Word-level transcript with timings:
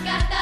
got 0.00 0.30
that 0.30 0.41